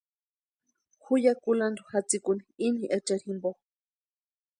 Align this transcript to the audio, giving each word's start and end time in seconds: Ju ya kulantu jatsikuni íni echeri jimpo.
Ju 1.03 1.15
ya 1.25 1.33
kulantu 1.43 1.81
jatsikuni 1.91 2.43
íni 2.65 2.85
echeri 2.97 3.23
jimpo. 3.25 3.49